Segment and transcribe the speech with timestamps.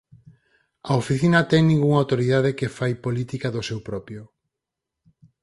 [0.89, 4.21] A oficina ten ningunha autoridade que fai política do seu propio.